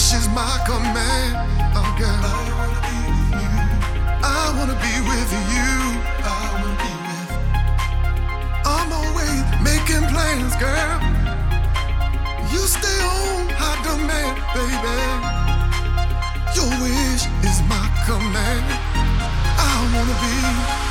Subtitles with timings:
[0.00, 1.36] This is my command.
[1.76, 2.24] Oh, girl.
[4.24, 5.72] I wanna be with you.
[6.24, 7.44] I wanna be with you.
[8.64, 10.96] I'm always making plans, girl.
[12.50, 15.00] You stay on high demand, baby.
[16.56, 18.64] Your wish is my command.
[19.60, 20.89] I wanna be.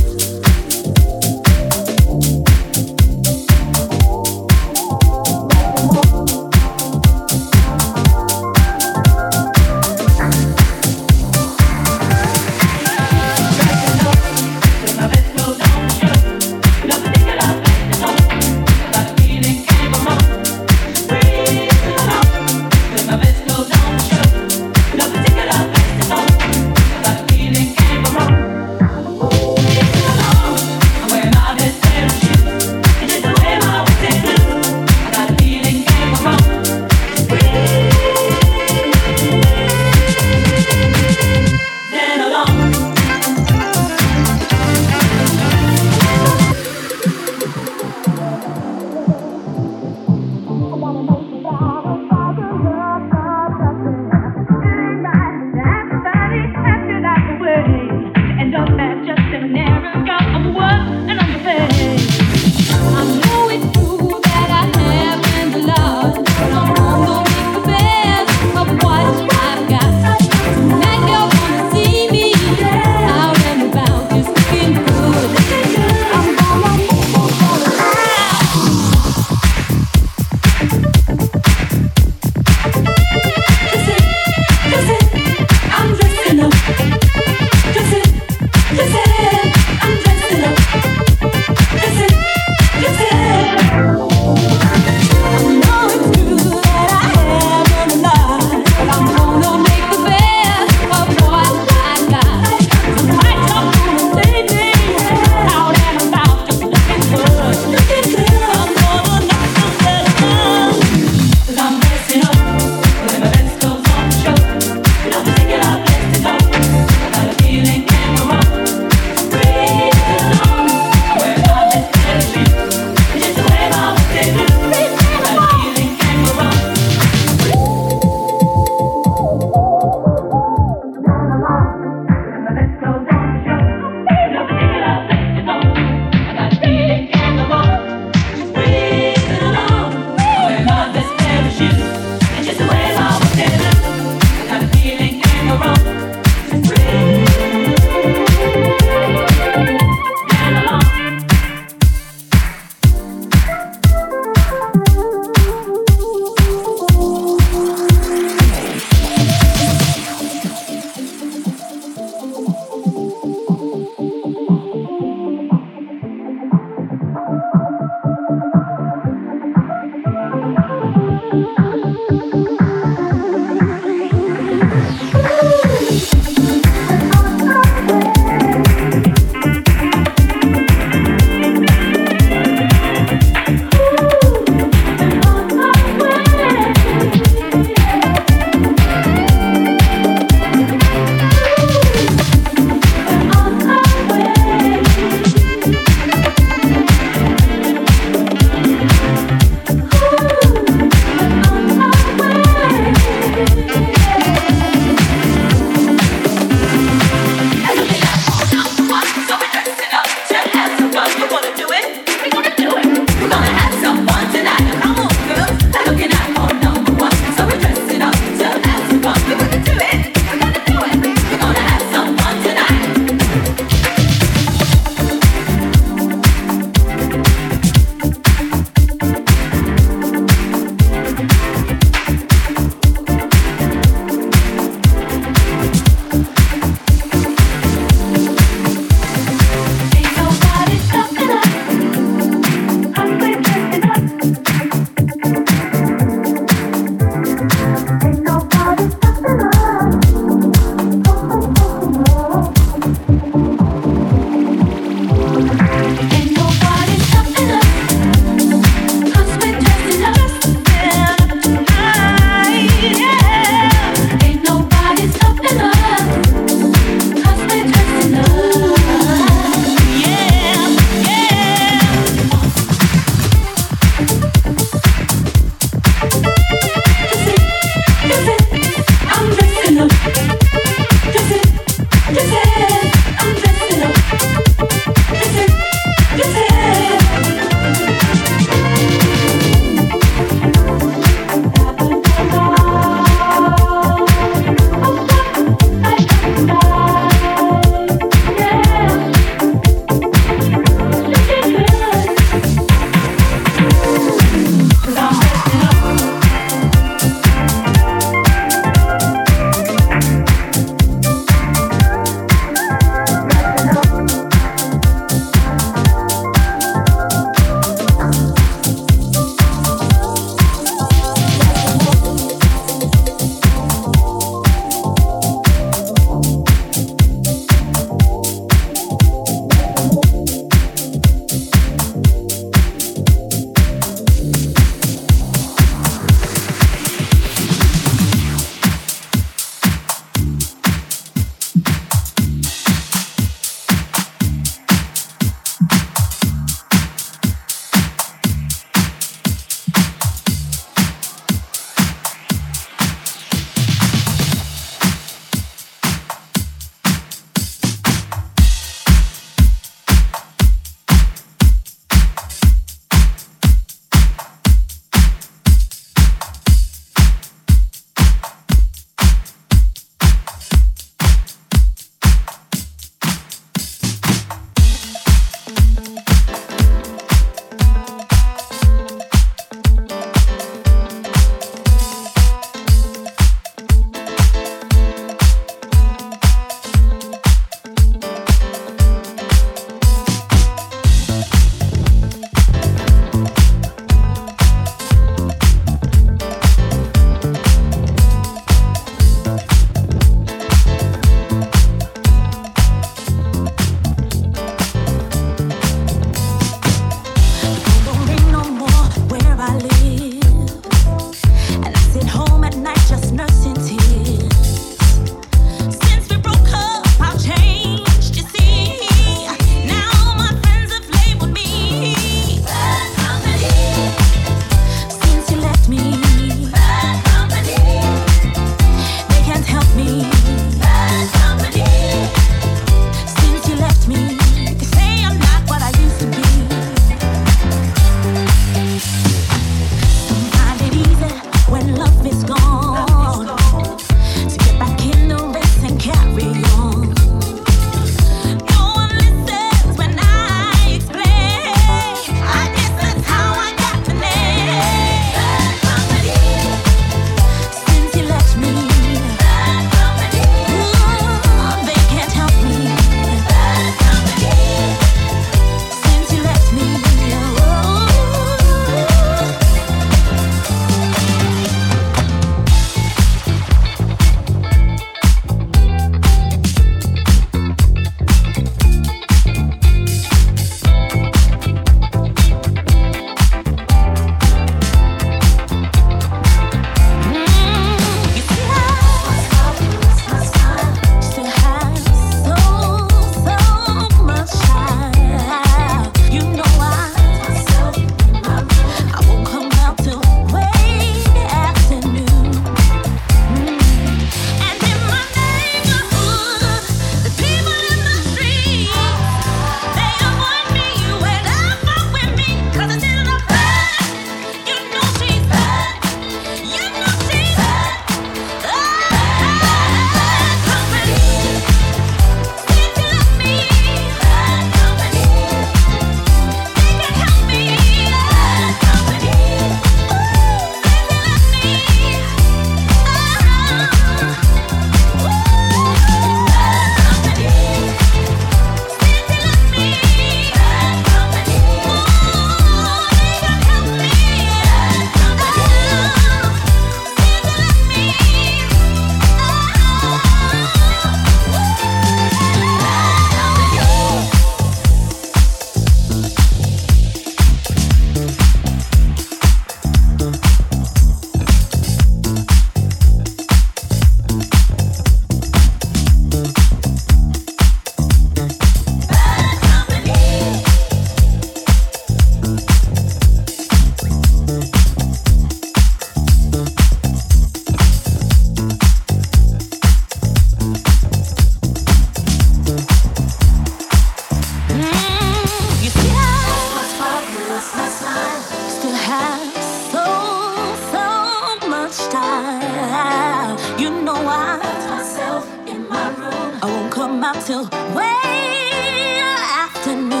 [597.01, 599.01] Till way
[599.43, 600.00] afternoon.